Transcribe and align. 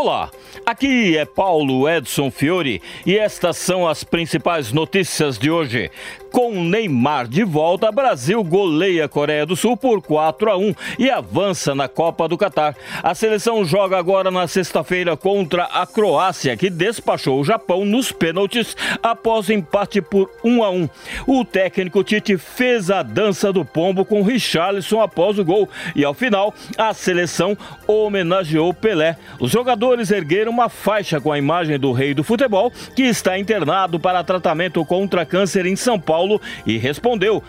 Olá, 0.00 0.30
aqui 0.64 1.16
é 1.16 1.24
Paulo 1.24 1.88
Edson 1.88 2.30
Fiore 2.30 2.80
e 3.04 3.18
estas 3.18 3.56
são 3.56 3.84
as 3.84 4.04
principais 4.04 4.70
notícias 4.70 5.36
de 5.36 5.50
hoje. 5.50 5.90
Com 6.30 6.62
Neymar 6.62 7.26
de 7.26 7.42
volta, 7.42 7.90
Brasil 7.90 8.44
goleia 8.44 9.06
a 9.06 9.08
Coreia 9.08 9.44
do 9.44 9.56
Sul 9.56 9.76
por 9.76 10.00
4 10.02 10.50
a 10.50 10.56
1 10.56 10.74
e 10.98 11.10
avança 11.10 11.74
na 11.74 11.88
Copa 11.88 12.28
do 12.28 12.36
Catar. 12.38 12.76
A 13.02 13.14
seleção 13.14 13.64
joga 13.64 13.98
agora 13.98 14.30
na 14.30 14.46
sexta-feira 14.46 15.16
contra 15.16 15.64
a 15.64 15.86
Croácia, 15.86 16.56
que 16.56 16.70
despachou 16.70 17.40
o 17.40 17.44
Japão 17.44 17.84
nos 17.84 18.12
pênaltis 18.12 18.76
após 19.02 19.50
empate 19.50 20.00
por 20.00 20.30
1 20.44 20.62
a 20.62 20.70
1. 20.70 20.88
O 21.26 21.44
técnico 21.44 22.04
Tite 22.04 22.36
fez 22.36 22.90
a 22.90 23.02
dança 23.02 23.52
do 23.52 23.64
pombo 23.64 24.04
com 24.04 24.22
Richarlison 24.22 25.00
após 25.00 25.38
o 25.38 25.44
gol 25.44 25.68
e 25.96 26.04
ao 26.04 26.14
final 26.14 26.54
a 26.76 26.92
seleção 26.92 27.56
homenageou 27.86 28.72
Pelé. 28.74 29.16
Os 29.40 29.50
jogadores 29.50 29.87
ergueram 30.10 30.52
uma 30.52 30.68
faixa 30.68 31.20
com 31.20 31.32
a 31.32 31.38
imagem 31.38 31.78
do 31.78 31.92
rei 31.92 32.14
do 32.14 32.22
futebol, 32.22 32.70
que 32.94 33.02
está 33.02 33.38
internado 33.38 33.98
para 33.98 34.22
tratamento 34.22 34.84
contra 34.84 35.24
câncer 35.24 35.66
em 35.66 35.76
São 35.76 35.98
Paulo 35.98 36.40
e 36.66 36.76
respondeu: 36.76 37.42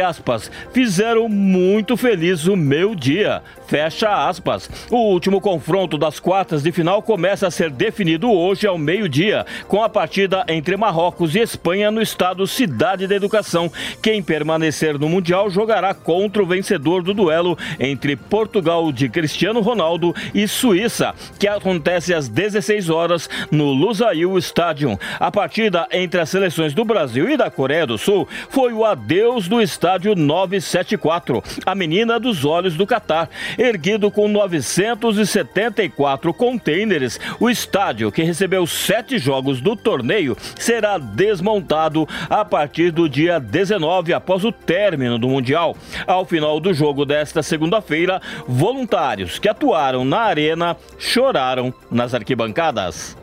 aspas, 0.00 0.50
fizeram 0.72 1.28
muito 1.28 1.96
feliz 1.96 2.46
o 2.46 2.56
meu 2.56 2.94
dia. 2.94 3.42
Fecha 3.68 4.26
aspas. 4.26 4.70
O 4.90 4.96
último 5.12 5.42
confronto 5.42 5.98
das 5.98 6.18
quartas 6.18 6.62
de 6.62 6.72
final 6.72 7.02
começa 7.02 7.46
a 7.46 7.50
ser 7.50 7.68
definido 7.68 8.32
hoje 8.32 8.66
ao 8.66 8.78
meio-dia, 8.78 9.44
com 9.68 9.82
a 9.82 9.90
partida 9.90 10.42
entre 10.48 10.74
Marrocos 10.74 11.34
e 11.34 11.40
Espanha 11.40 11.90
no 11.90 12.00
estado 12.00 12.46
Cidade 12.46 13.06
da 13.06 13.14
Educação. 13.14 13.70
Quem 14.02 14.22
permanecer 14.22 14.98
no 14.98 15.06
Mundial 15.06 15.50
jogará 15.50 15.92
contra 15.92 16.42
o 16.42 16.46
vencedor 16.46 17.02
do 17.02 17.12
duelo 17.12 17.58
entre 17.78 18.16
Portugal 18.16 18.90
de 18.90 19.06
Cristiano 19.10 19.60
Ronaldo 19.60 20.14
e 20.34 20.48
Suíça, 20.48 21.14
que 21.38 21.46
acontece 21.46 22.14
às 22.14 22.26
16 22.26 22.88
horas 22.88 23.28
no 23.50 23.70
Lusail 23.70 24.38
Stadium. 24.38 24.96
A 25.20 25.30
partida 25.30 25.86
entre 25.92 26.22
as 26.22 26.30
seleções 26.30 26.72
do 26.72 26.86
Brasil 26.86 27.28
e 27.28 27.36
da 27.36 27.50
Coreia 27.50 27.86
do 27.86 27.98
Sul 27.98 28.26
foi 28.48 28.72
o 28.72 28.82
adeus 28.82 29.46
do 29.46 29.60
estádio 29.60 30.14
974, 30.14 31.44
a 31.66 31.74
menina 31.74 32.18
dos 32.18 32.46
olhos 32.46 32.74
do 32.74 32.86
Catar 32.86 33.28
erguido 33.58 34.10
com 34.10 34.28
974 34.28 36.32
contêineres. 36.32 37.18
O 37.40 37.50
estádio, 37.50 38.12
que 38.12 38.22
recebeu 38.22 38.66
sete 38.66 39.18
jogos 39.18 39.60
do 39.60 39.74
torneio, 39.74 40.36
será 40.56 40.96
desmontado 40.96 42.08
a 42.30 42.44
partir 42.44 42.92
do 42.92 43.08
dia 43.08 43.40
19, 43.40 44.14
após 44.14 44.44
o 44.44 44.52
término 44.52 45.18
do 45.18 45.28
Mundial. 45.28 45.76
Ao 46.06 46.24
final 46.24 46.60
do 46.60 46.72
jogo 46.72 47.04
desta 47.04 47.42
segunda-feira, 47.42 48.22
voluntários 48.46 49.38
que 49.38 49.48
atuaram 49.48 50.04
na 50.04 50.20
arena 50.20 50.76
choraram 50.98 51.74
nas 51.90 52.14
arquibancadas. 52.14 53.16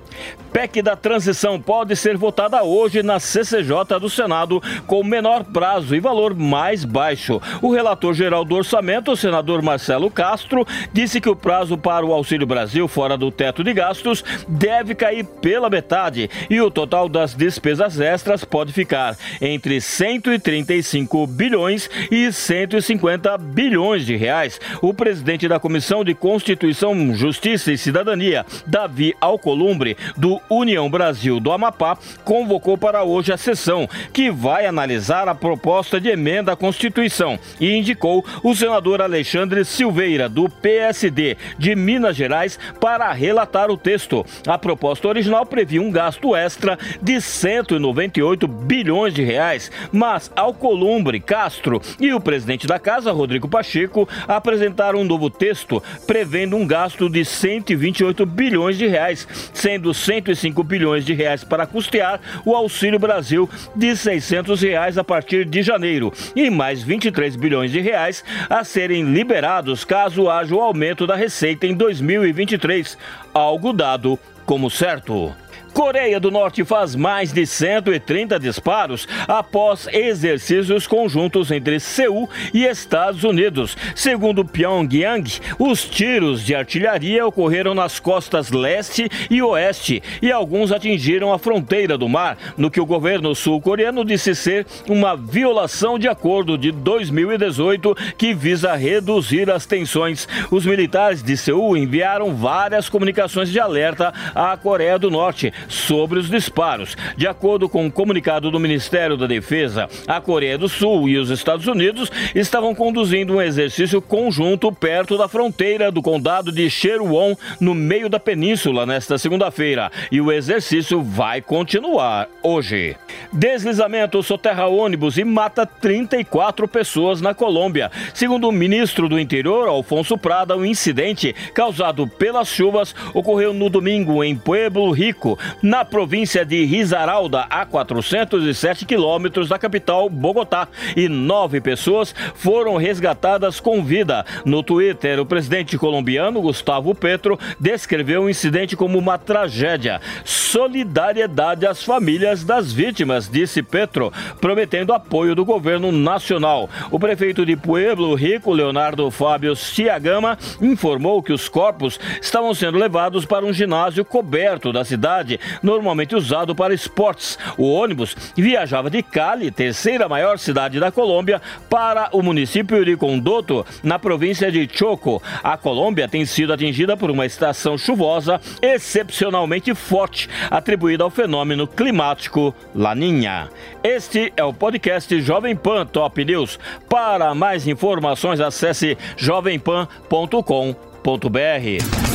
PEC 0.55 0.81
da 0.81 0.95
transição 0.95 1.59
pode 1.59 1.97
ser 1.97 2.15
votada 2.15 2.63
hoje 2.63 3.03
na 3.03 3.19
CCJ 3.19 3.99
do 3.99 4.09
Senado 4.09 4.63
com 4.87 5.03
menor 5.03 5.43
prazo 5.43 5.93
e 5.93 5.99
valor 5.99 6.33
mais 6.33 6.85
baixo. 6.85 7.41
O 7.61 7.73
relator 7.73 8.13
geral 8.13 8.45
do 8.45 8.55
orçamento, 8.55 9.11
o 9.11 9.17
senador 9.17 9.61
Marcelo 9.61 10.09
Castro, 10.09 10.65
disse 10.93 11.19
que 11.19 11.27
o 11.27 11.35
prazo 11.35 11.77
para 11.77 12.05
o 12.05 12.13
Auxílio 12.13 12.47
Brasil 12.47 12.87
fora 12.87 13.17
do 13.17 13.29
teto 13.31 13.65
de 13.65 13.73
gastos 13.73 14.23
deve 14.47 14.95
cair 14.95 15.25
pela 15.25 15.69
metade 15.69 16.29
e 16.49 16.61
o 16.61 16.71
total 16.71 17.09
das 17.09 17.33
despesas 17.33 17.99
extras 17.99 18.45
pode 18.45 18.71
ficar 18.71 19.17
entre 19.41 19.81
135 19.81 21.27
bilhões 21.27 21.89
e 22.09 22.31
150 22.31 23.37
bilhões 23.39 24.05
de 24.05 24.15
reais. 24.15 24.57
O 24.81 24.93
presidente 24.93 25.49
da 25.49 25.59
Comissão 25.59 26.01
de 26.01 26.15
Constituição, 26.15 27.13
Justiça 27.13 27.73
e 27.73 27.77
Cidadania, 27.77 28.45
Davi 28.65 29.13
Alcolumbre, 29.19 29.97
do 30.15 30.44
União 30.49 30.89
Brasil 30.89 31.39
do 31.39 31.51
Amapá 31.51 31.97
convocou 32.23 32.77
para 32.77 33.03
hoje 33.03 33.33
a 33.33 33.37
sessão, 33.37 33.89
que 34.13 34.29
vai 34.29 34.65
analisar 34.65 35.27
a 35.27 35.35
proposta 35.35 35.99
de 35.99 36.09
emenda 36.09 36.51
à 36.51 36.55
Constituição 36.55 37.39
e 37.59 37.75
indicou 37.75 38.23
o 38.43 38.55
senador 38.55 39.01
Alexandre 39.01 39.65
Silveira, 39.65 40.29
do 40.29 40.49
PSD 40.49 41.37
de 41.57 41.75
Minas 41.75 42.15
Gerais, 42.15 42.59
para 42.79 43.11
relatar 43.11 43.71
o 43.71 43.77
texto. 43.77 44.25
A 44.45 44.57
proposta 44.57 45.07
original 45.07 45.45
previa 45.45 45.81
um 45.81 45.91
gasto 45.91 46.35
extra 46.35 46.77
de 47.01 47.19
198 47.19 48.47
bilhões 48.47 49.13
de 49.13 49.23
reais, 49.23 49.71
mas 49.91 50.31
Alcolumbre, 50.35 51.19
Castro 51.19 51.81
e 51.99 52.13
o 52.13 52.19
presidente 52.19 52.67
da 52.67 52.77
casa, 52.77 53.11
Rodrigo 53.11 53.47
Pacheco, 53.47 54.07
apresentaram 54.27 54.99
um 54.99 55.03
novo 55.03 55.29
texto 55.29 55.81
prevendo 56.05 56.55
um 56.55 56.67
gasto 56.67 57.09
de 57.09 57.25
128 57.25 58.25
bilhões 58.25 58.77
de 58.77 58.87
reais, 58.87 59.27
sendo 59.53 59.93
150 59.93 60.34
105 60.35 60.63
bilhões 60.63 61.05
de 61.05 61.13
reais 61.13 61.43
para 61.43 61.65
custear 61.65 62.19
o 62.43 62.53
Auxílio 62.53 62.99
Brasil 62.99 63.49
de 63.75 63.95
600 63.95 64.61
reais 64.61 64.97
a 64.97 65.03
partir 65.03 65.45
de 65.45 65.63
janeiro 65.63 66.13
e 66.35 66.49
mais 66.49 66.83
23 66.83 67.35
bilhões 67.35 67.71
de 67.71 67.79
reais 67.79 68.23
a 68.49 68.63
serem 68.63 69.03
liberados 69.13 69.83
caso 69.83 70.29
haja 70.29 70.53
o 70.53 70.61
aumento 70.61 71.07
da 71.07 71.15
receita 71.15 71.65
em 71.65 71.73
2023, 71.73 72.97
algo 73.33 73.73
dado 73.73 74.19
como 74.45 74.69
certo. 74.69 75.44
Coreia 75.75 76.21
do 76.21 76.31
Norte 76.31 76.63
faz 76.63 76.95
mais 76.95 77.33
de 77.33 77.45
130 77.45 78.39
disparos 78.39 79.05
após 79.27 79.87
exercícios 79.91 80.87
conjuntos 80.87 81.51
entre 81.51 81.81
Seul 81.81 82.29
e 82.53 82.63
Estados 82.63 83.25
Unidos. 83.25 83.75
Segundo 83.93 84.45
Pyongyang, 84.45 85.29
os 85.59 85.83
tiros 85.83 86.45
de 86.45 86.55
artilharia 86.55 87.27
ocorreram 87.27 87.75
nas 87.75 87.99
costas 87.99 88.51
leste 88.51 89.09
e 89.29 89.41
oeste 89.41 90.01
e 90.21 90.31
alguns 90.31 90.71
atingiram 90.71 91.33
a 91.33 91.37
fronteira 91.37 91.97
do 91.97 92.07
mar, 92.07 92.37
no 92.57 92.71
que 92.71 92.79
o 92.79 92.85
governo 92.85 93.35
sul-coreano 93.35 94.05
disse 94.05 94.33
ser 94.33 94.65
uma 94.87 95.17
violação 95.17 95.99
de 95.99 96.07
acordo 96.07 96.57
de 96.57 96.71
2018 96.71 97.93
que 98.17 98.33
visa 98.33 98.75
reduzir 98.75 99.51
as 99.51 99.65
tensões. 99.65 100.25
Os 100.49 100.65
militares 100.65 101.21
de 101.21 101.35
Seul 101.35 101.75
enviaram 101.75 102.33
várias 102.33 102.87
comunicações 102.87 103.51
de 103.51 103.59
alerta 103.59 104.13
à 104.33 104.55
Coreia 104.55 104.97
do 104.97 105.11
Norte 105.11 105.44
sobre 105.67 106.19
os 106.19 106.29
disparos. 106.29 106.95
De 107.17 107.27
acordo 107.27 107.67
com 107.67 107.85
um 107.85 107.91
comunicado 107.91 108.51
do 108.51 108.59
Ministério 108.59 109.17
da 109.17 109.27
Defesa, 109.27 109.89
a 110.07 110.21
Coreia 110.21 110.57
do 110.57 110.69
Sul 110.69 111.09
e 111.09 111.17
os 111.17 111.29
Estados 111.29 111.67
Unidos 111.67 112.11
estavam 112.33 112.73
conduzindo 112.73 113.35
um 113.35 113.41
exercício 113.41 114.01
conjunto 114.01 114.71
perto 114.71 115.17
da 115.17 115.27
fronteira 115.27 115.91
do 115.91 116.01
condado 116.01 116.51
de 116.51 116.69
Cherwon, 116.69 117.35
no 117.59 117.73
meio 117.73 118.09
da 118.09 118.19
península, 118.19 118.85
nesta 118.85 119.17
segunda-feira. 119.17 119.91
E 120.11 120.21
o 120.21 120.31
exercício 120.31 121.01
vai 121.01 121.41
continuar 121.41 122.27
hoje. 122.43 122.95
Deslizamento 123.31 124.21
soterra 124.23 124.67
ônibus 124.67 125.17
e 125.17 125.23
mata 125.23 125.65
34 125.65 126.67
pessoas 126.67 127.21
na 127.21 127.33
Colômbia. 127.33 127.91
Segundo 128.13 128.47
o 128.47 128.51
ministro 128.51 129.09
do 129.09 129.19
Interior, 129.19 129.67
Alfonso 129.67 130.17
Prada, 130.17 130.55
o 130.55 130.65
incidente 130.65 131.33
causado 131.53 132.07
pelas 132.07 132.47
chuvas 132.47 132.95
ocorreu 133.13 133.53
no 133.53 133.69
domingo 133.69 134.23
em 134.23 134.35
Pueblo 134.35 134.91
Rico, 134.91 135.34
na 135.61 135.83
província 135.83 136.45
de 136.45 136.63
Risaralda, 136.65 137.41
a 137.49 137.65
407 137.65 138.85
quilômetros 138.85 139.49
da 139.49 139.59
capital 139.59 140.09
Bogotá, 140.09 140.67
e 140.95 141.07
nove 141.07 141.61
pessoas 141.61 142.13
foram 142.35 142.77
resgatadas 142.77 143.59
com 143.59 143.83
vida. 143.83 144.25
No 144.45 144.63
Twitter, 144.63 145.19
o 145.19 145.25
presidente 145.25 145.77
colombiano 145.77 146.41
Gustavo 146.41 146.93
Petro 146.93 147.39
descreveu 147.59 148.23
o 148.23 148.29
incidente 148.29 148.75
como 148.75 148.97
uma 148.97 149.17
tragédia. 149.17 150.01
Solidariedade 150.23 151.65
às 151.65 151.83
famílias 151.83 152.43
das 152.43 152.71
vítimas, 152.71 153.29
disse 153.29 153.61
Petro, 153.61 154.11
prometendo 154.39 154.93
apoio 154.93 155.35
do 155.35 155.43
governo 155.43 155.91
nacional. 155.91 156.69
O 156.91 156.99
prefeito 156.99 157.45
de 157.45 157.55
Pueblo 157.55 158.13
Rico, 158.15 158.53
Leonardo 158.53 159.09
Fábio 159.11 159.55
Ciagama, 159.55 160.37
informou 160.61 161.21
que 161.21 161.33
os 161.33 161.49
corpos 161.49 161.99
estavam 162.21 162.53
sendo 162.53 162.77
levados 162.77 163.25
para 163.25 163.45
um 163.45 163.53
ginásio 163.53 164.05
coberto 164.05 164.71
da 164.71 164.83
cidade 165.25 165.39
normalmente 165.61 166.15
usado 166.15 166.55
para 166.55 166.73
esportes. 166.73 167.37
O 167.57 167.73
ônibus 167.73 168.15
viajava 168.35 168.89
de 168.89 169.01
Cali, 169.01 169.51
terceira 169.51 170.07
maior 170.07 170.37
cidade 170.37 170.79
da 170.79 170.91
Colômbia, 170.91 171.41
para 171.69 172.09
o 172.13 172.21
município 172.21 172.85
de 172.85 172.95
Condoto, 172.95 173.65
na 173.83 173.97
província 173.97 174.51
de 174.51 174.69
Choco. 174.71 175.21
A 175.43 175.57
Colômbia 175.57 176.07
tem 176.07 176.25
sido 176.25 176.53
atingida 176.53 176.95
por 176.95 177.09
uma 177.09 177.25
estação 177.25 177.77
chuvosa 177.77 178.39
excepcionalmente 178.61 179.73
forte, 179.73 180.29
atribuída 180.49 181.03
ao 181.03 181.09
fenômeno 181.09 181.67
climático 181.67 182.53
Laninha. 182.73 183.49
Este 183.83 184.31
é 184.37 184.43
o 184.43 184.53
podcast 184.53 185.19
Jovem 185.21 185.55
Pan 185.55 185.85
Top 185.85 186.23
News. 186.23 186.59
Para 186.87 187.33
mais 187.33 187.67
informações, 187.67 188.39
acesse 188.39 188.97
jovempan.com.br. 189.17 192.14